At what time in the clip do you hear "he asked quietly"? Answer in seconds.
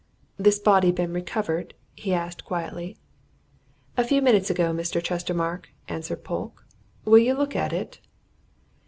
1.93-2.97